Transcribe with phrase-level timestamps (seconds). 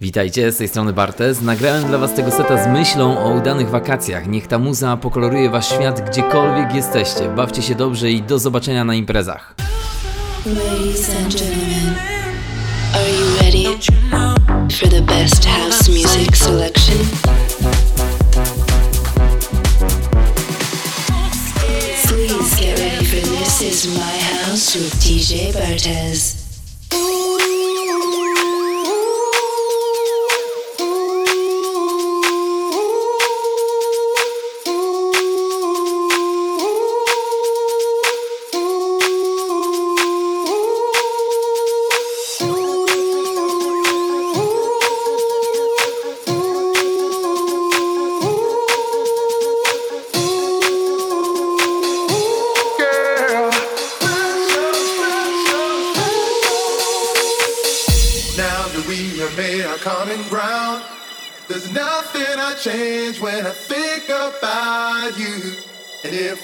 [0.00, 1.40] Witajcie, z tej strony Bartes.
[1.42, 4.26] Nagrałem dla was tego seta z myślą o udanych wakacjach.
[4.26, 7.28] Niech ta muza pokoloruje wasz świat gdziekolwiek jesteście.
[7.28, 9.54] Bawcie się dobrze i do zobaczenia na imprezach.
[23.58, 26.47] This Is My House with DJ Bartez.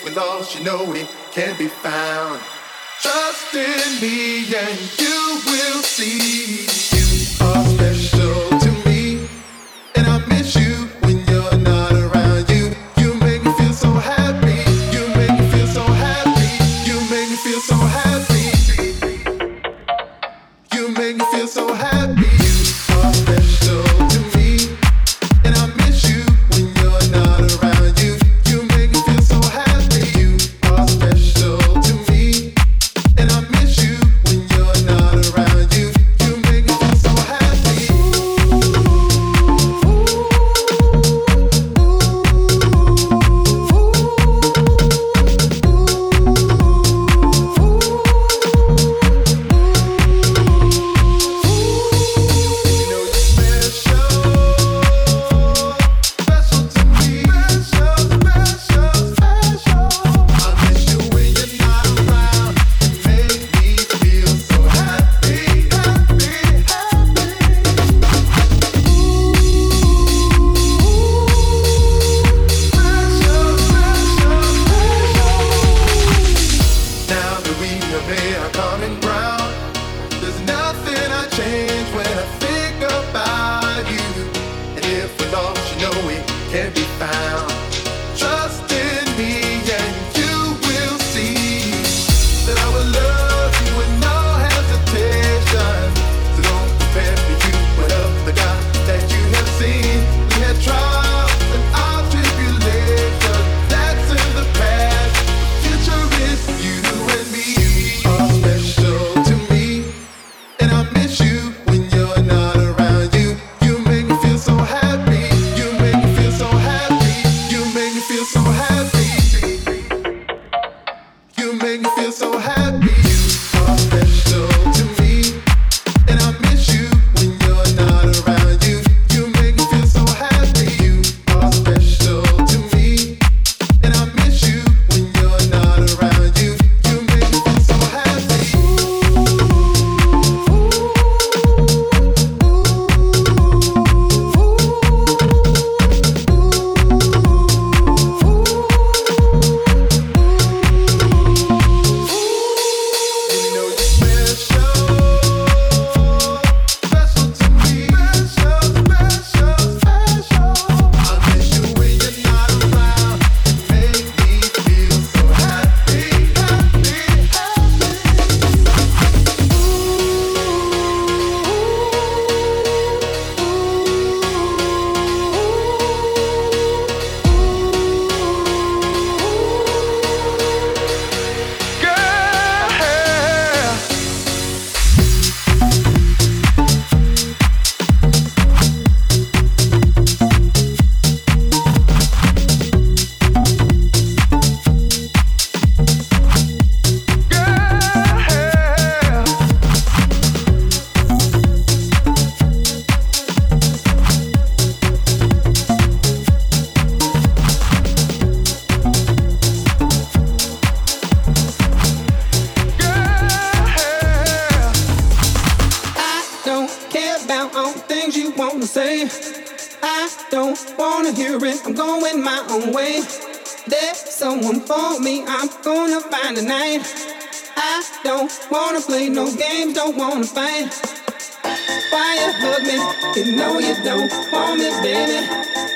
[0.05, 2.41] We're lost, you know we can't be found.
[3.01, 6.54] Trust in me and you will see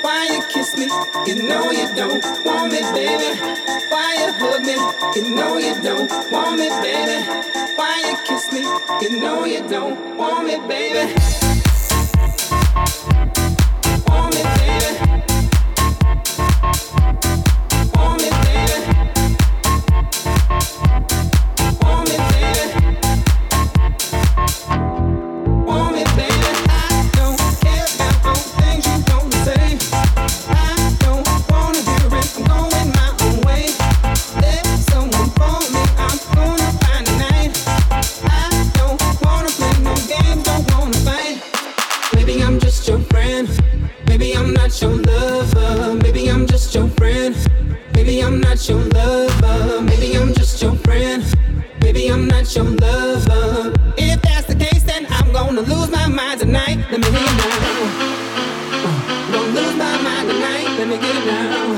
[0.01, 0.85] Why you kiss me?
[1.25, 3.39] You know you don't want me, baby.
[3.89, 4.75] Why you hug me?
[5.15, 7.23] You know you don't want me, baby.
[7.75, 8.61] Why you kiss me?
[9.01, 11.13] You know you don't want me, baby.
[14.07, 15.19] Want me, baby.
[48.59, 49.81] not your lover.
[49.81, 51.23] Maybe I'm just your friend.
[51.81, 53.73] Maybe I'm not your lover.
[53.97, 56.77] If that's the case, then I'm gonna lose my mind tonight.
[56.91, 57.89] Let me get it down.
[58.85, 60.77] Uh, gonna lose my mind tonight.
[60.77, 61.68] Let me get it down.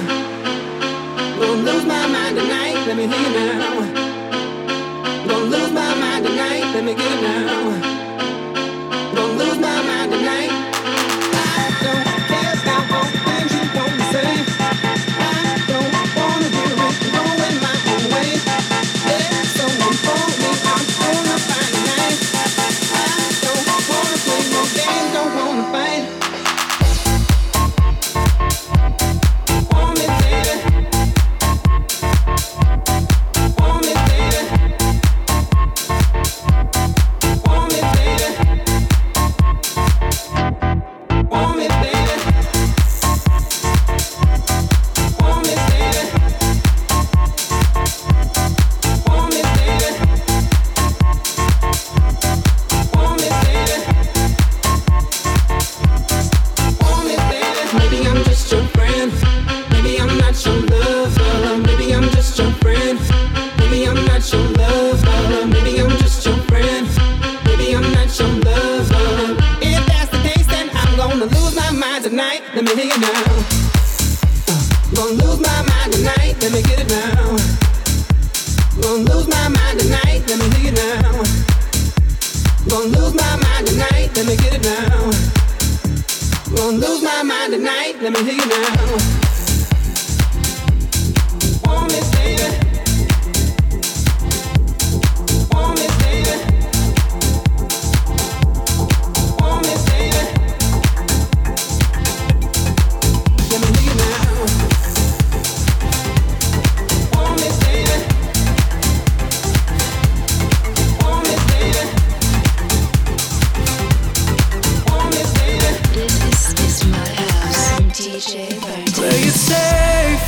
[119.32, 120.28] it safe.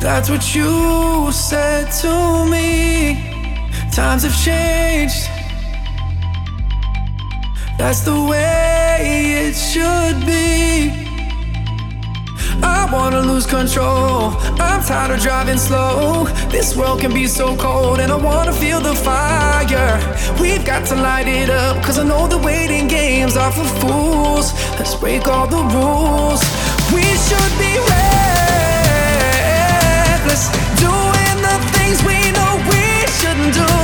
[0.00, 3.52] That's what you said to me.
[3.92, 5.28] Times have changed.
[7.78, 11.09] That's the way it should be
[12.92, 14.34] wanna lose control.
[14.58, 16.26] I'm tired of driving slow.
[16.50, 19.98] This world can be so cold, and I wanna feel the fire.
[20.40, 24.52] We've got to light it up, cause I know the waiting games are for fools.
[24.78, 26.42] Let's break all the rules.
[26.92, 27.78] We should be
[30.18, 30.48] reckless,
[30.86, 33.79] doing the things we know we shouldn't do.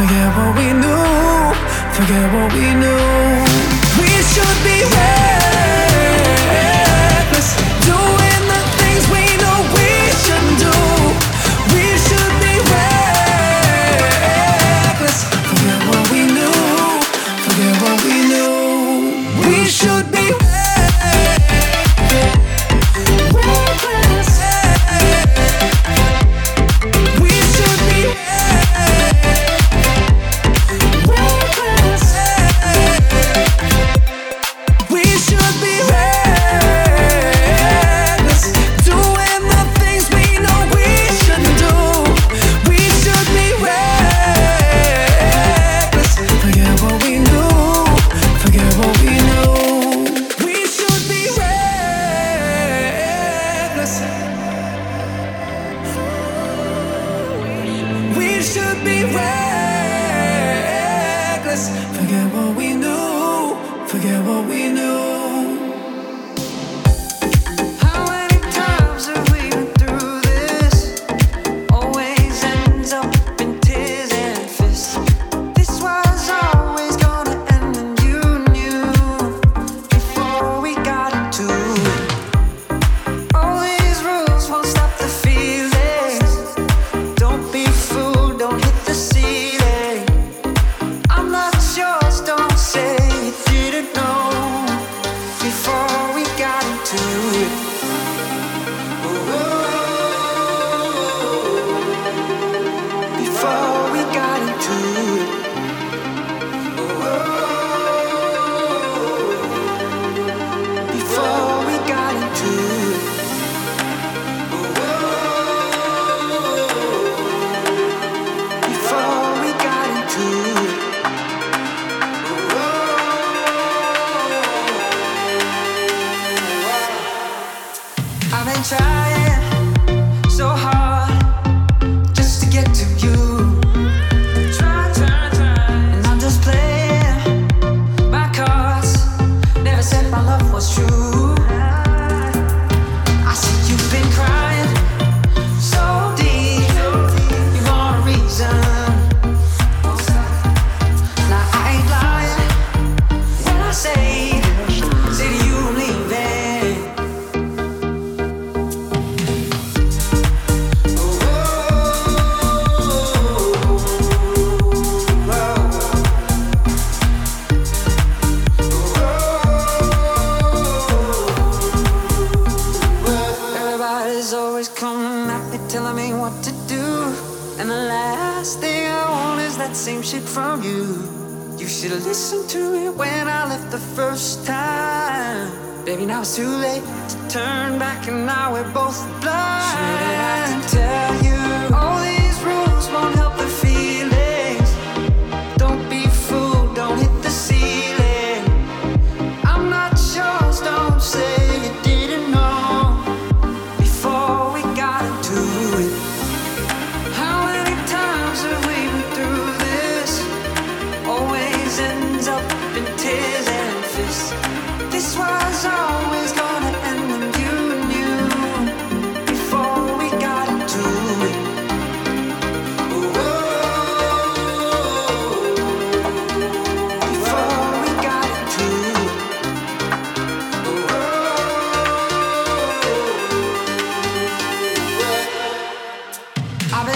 [0.00, 1.52] Forget what we knew,
[1.92, 3.44] forget what we knew.
[4.00, 5.29] We should be ready.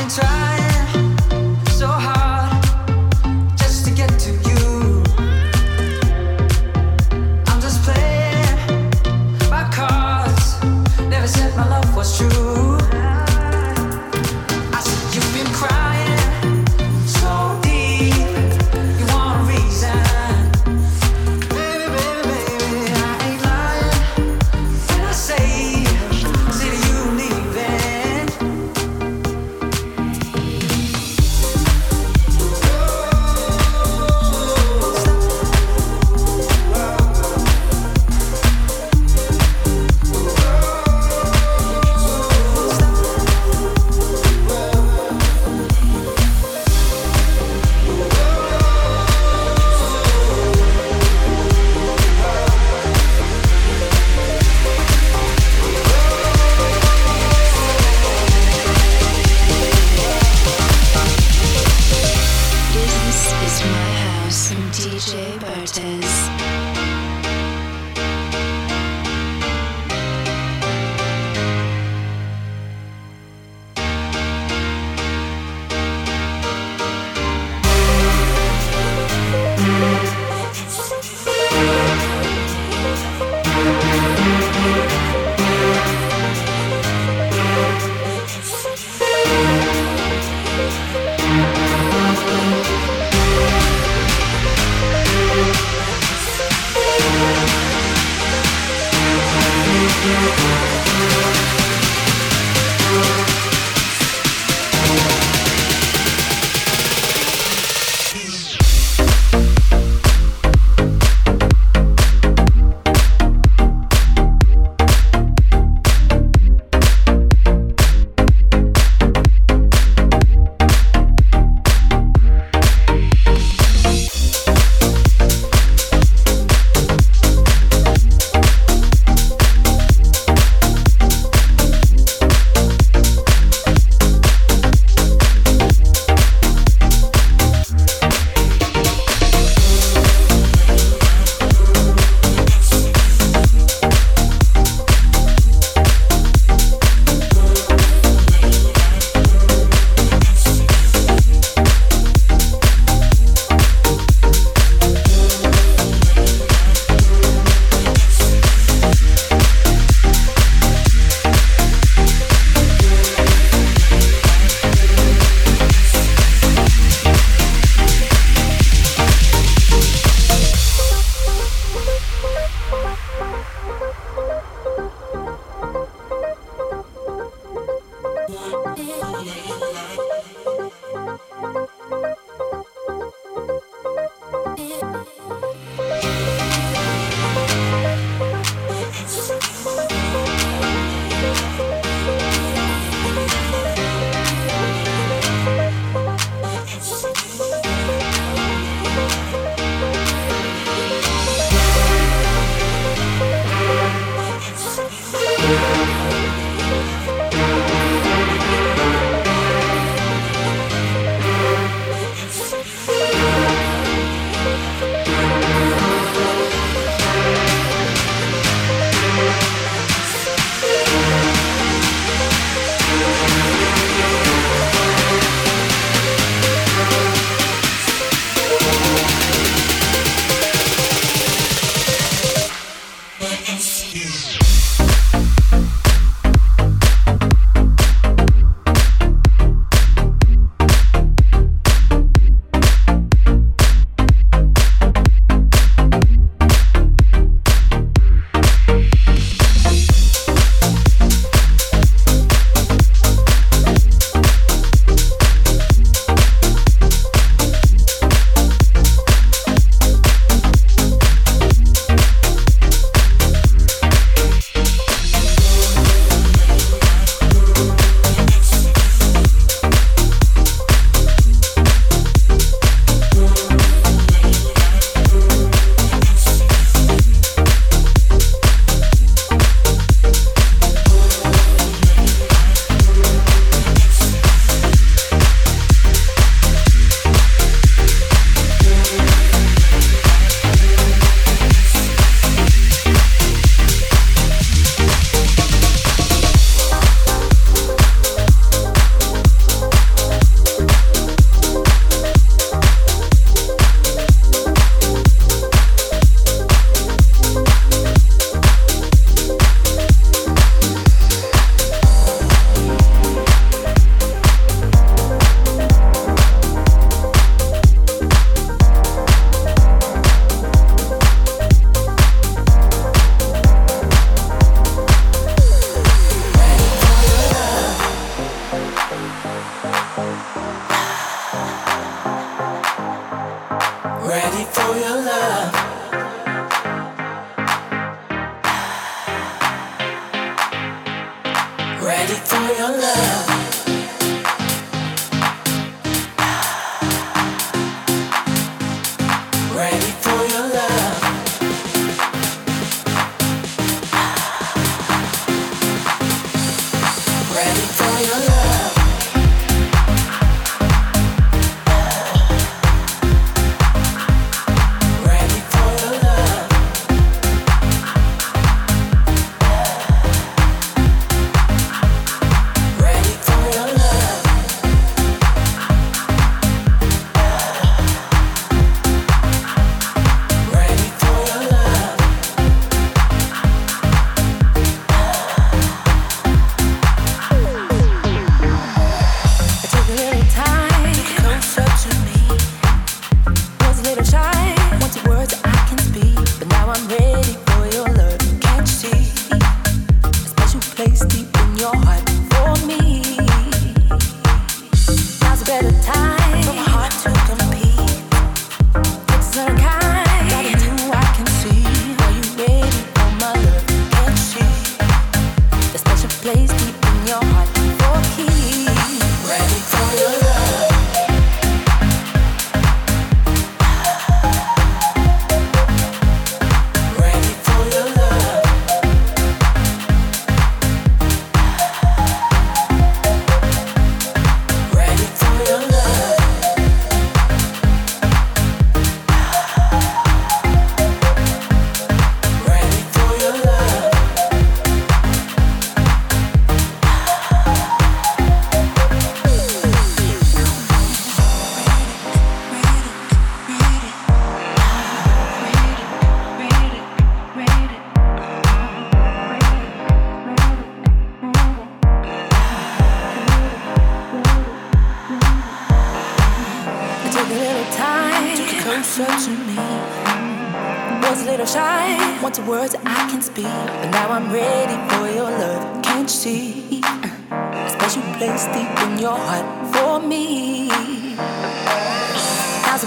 [0.08, 0.53] try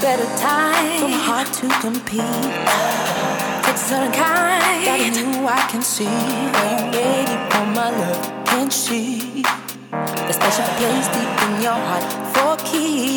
[0.08, 1.00] at a time.
[1.00, 2.24] From hard to compete.
[3.70, 6.08] It's certain kind that you I can see.
[6.08, 9.44] I'm waiting for my love, can she?
[9.92, 13.17] The special place deep in your heart for keeps.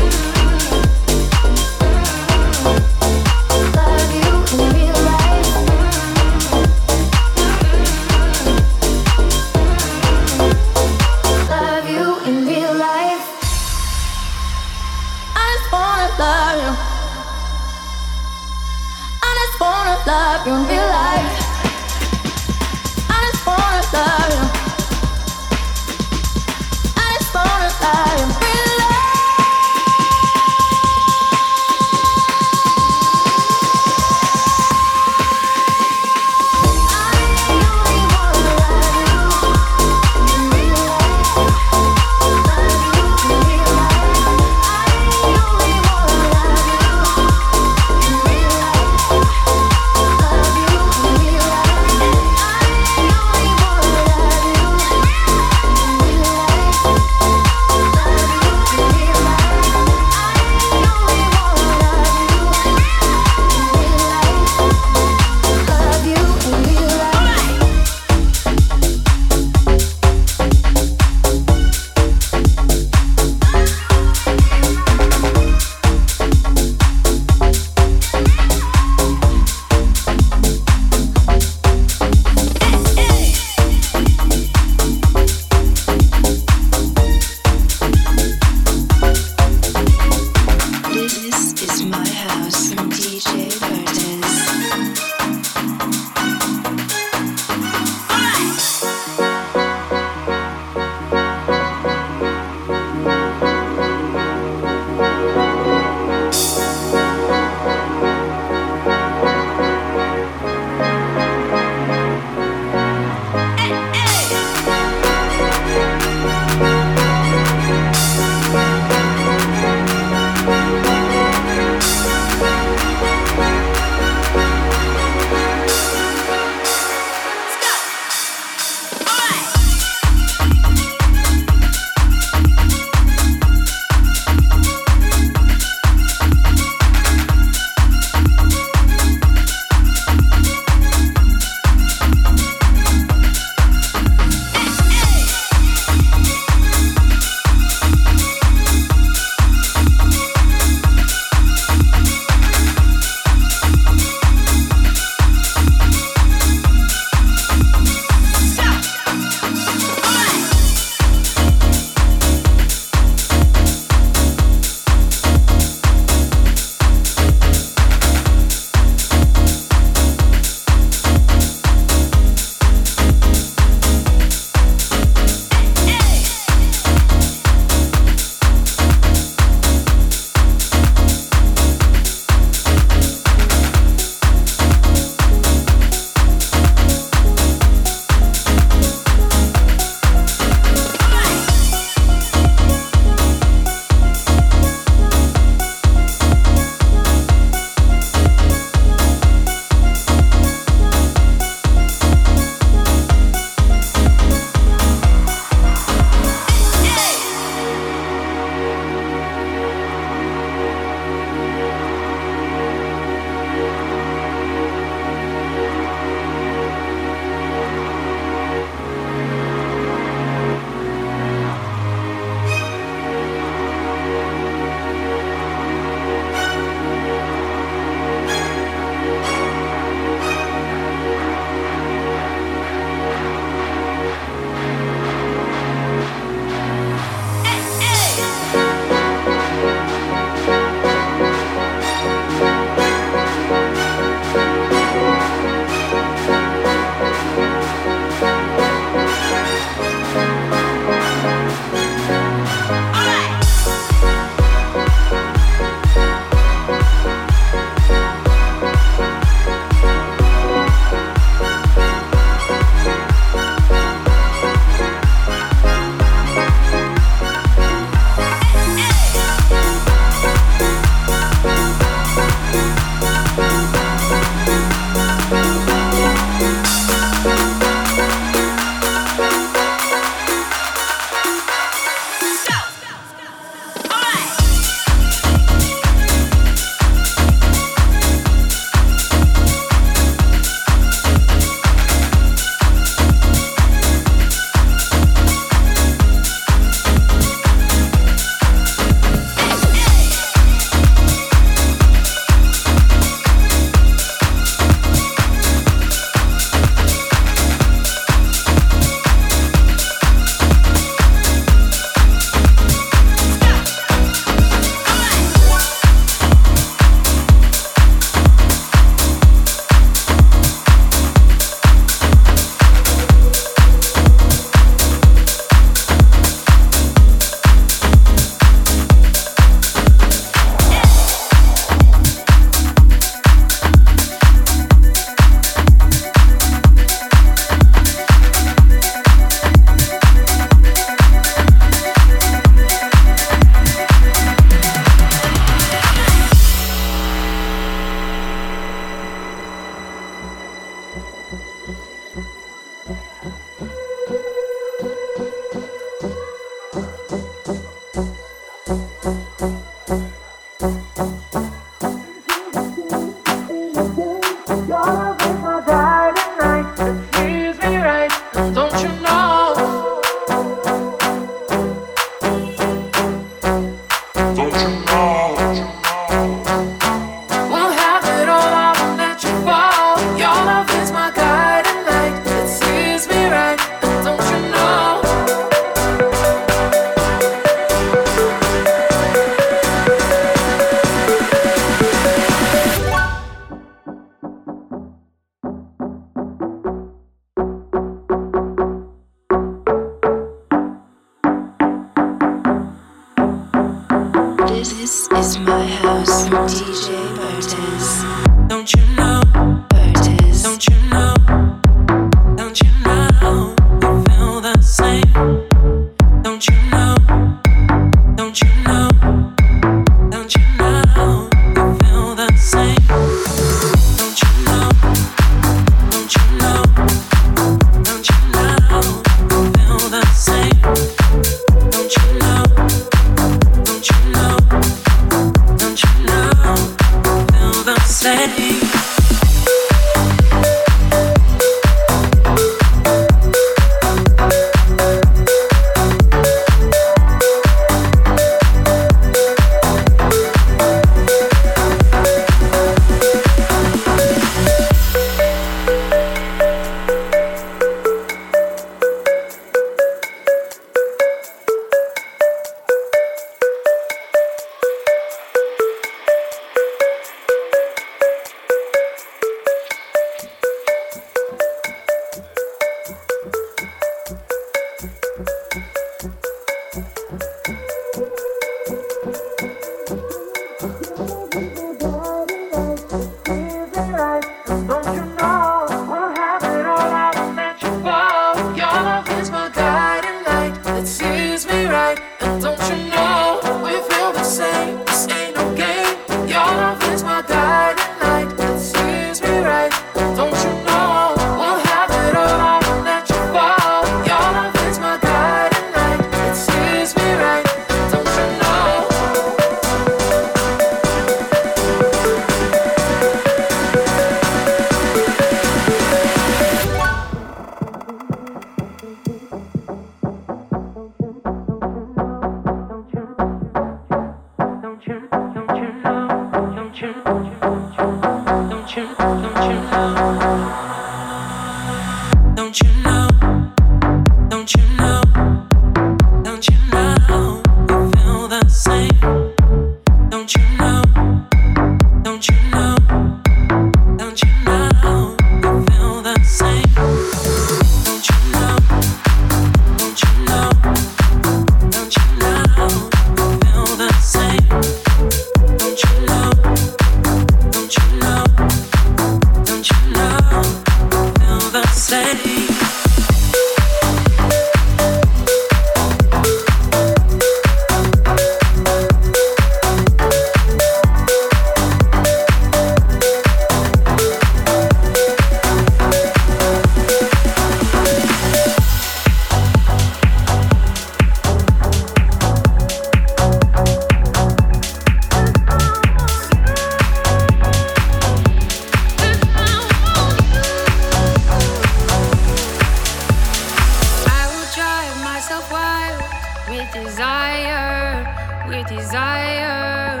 [596.48, 600.00] We desire, we desire.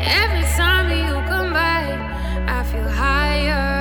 [0.00, 1.84] Every time you come by,
[2.48, 3.73] I feel higher.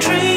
[0.00, 0.29] dream.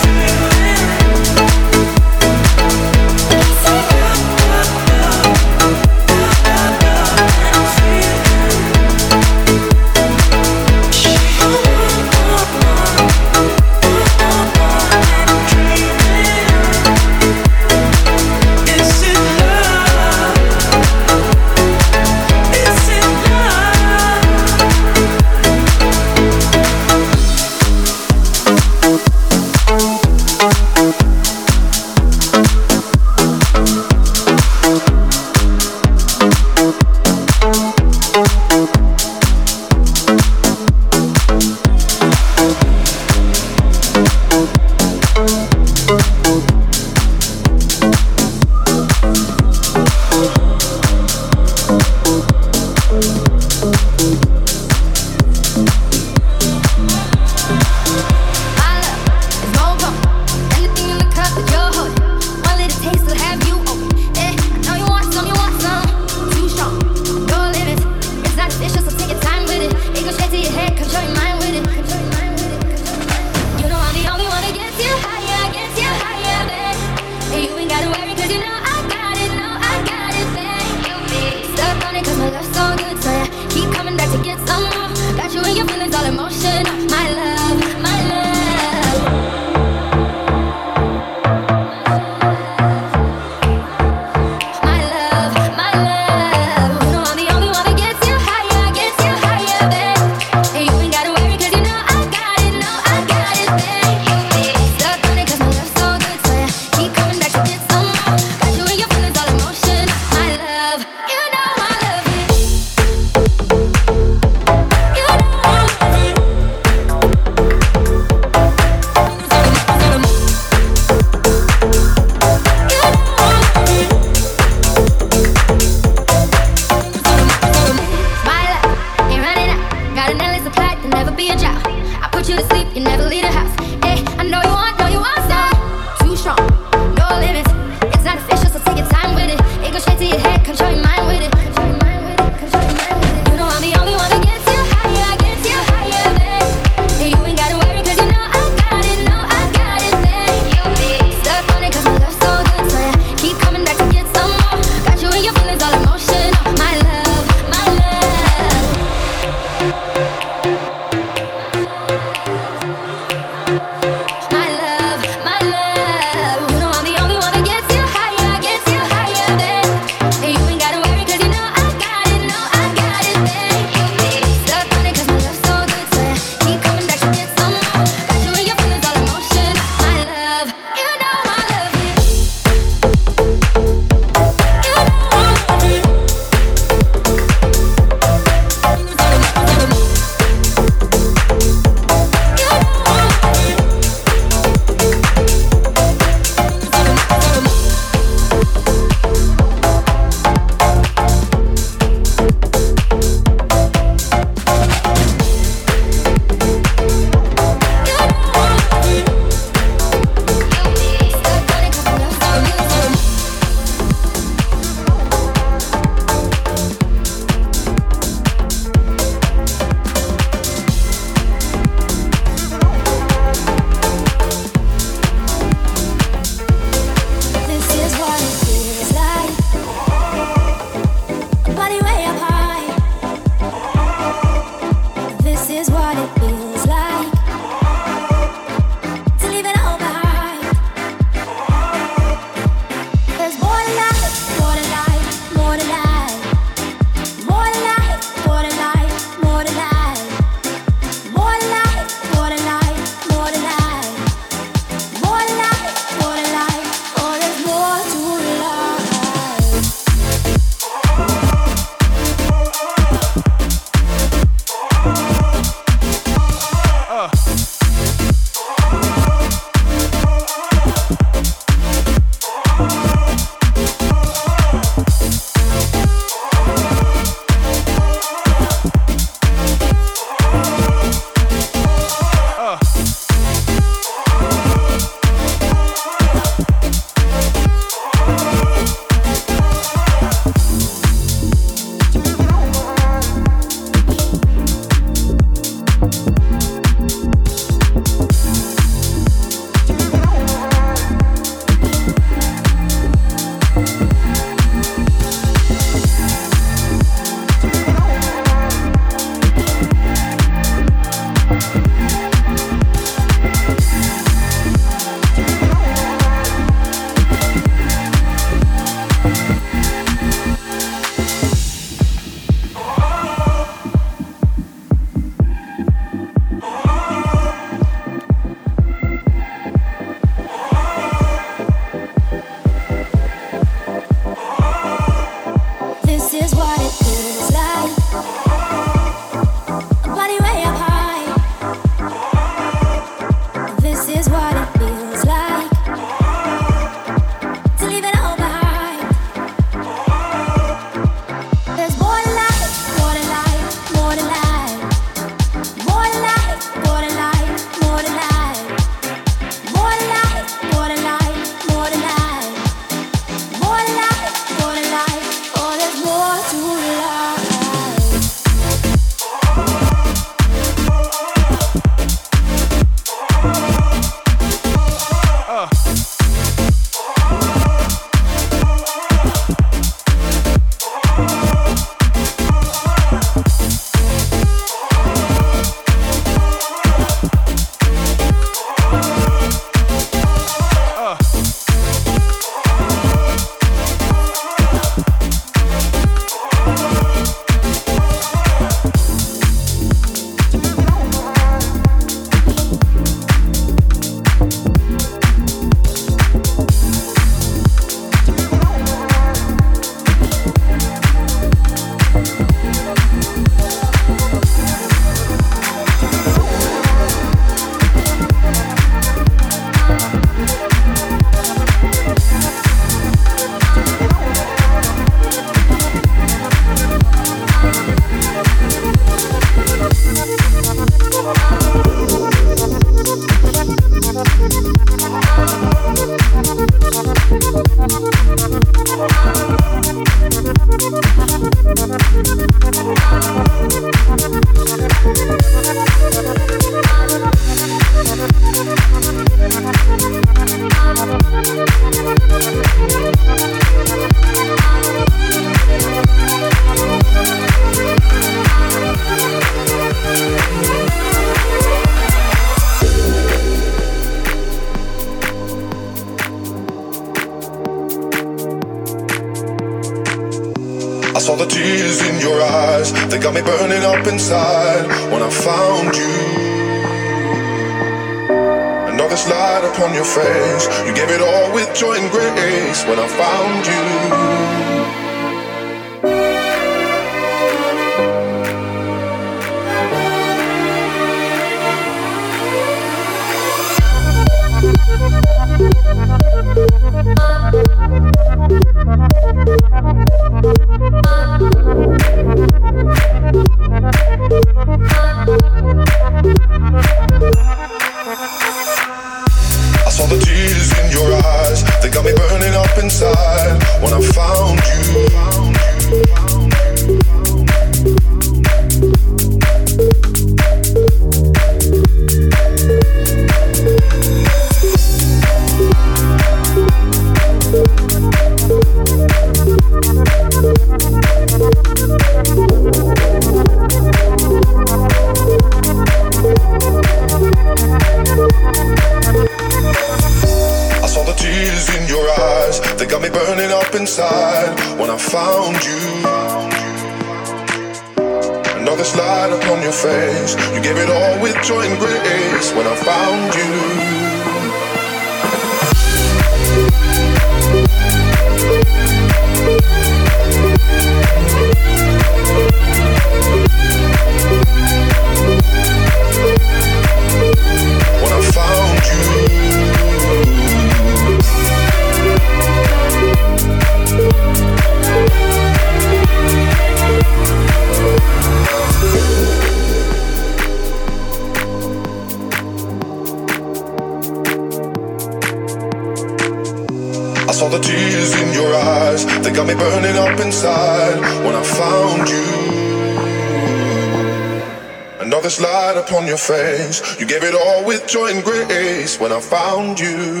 [599.12, 600.00] found you.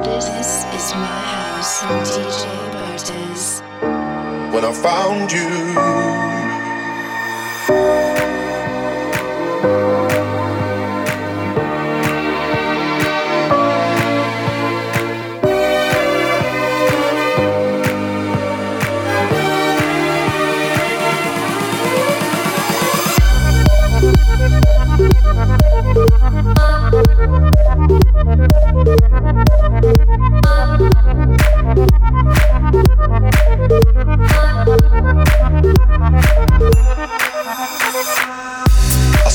[0.00, 3.62] This is my house, DJ Bartez.
[4.52, 6.09] When I found you.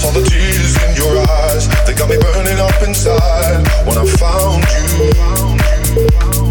[0.06, 1.68] all the tears in your eyes.
[1.86, 4.64] They got me burning up inside when I found
[6.40, 6.45] you.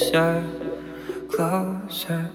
[0.00, 0.42] closer,
[1.28, 2.30] closer.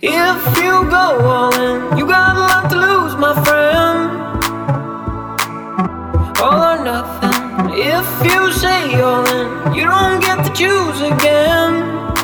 [0.00, 4.10] If you go all in, you got a lot to lose, my friend.
[6.40, 7.70] All or nothing.
[7.76, 12.19] If you say all in, you don't get to choose again.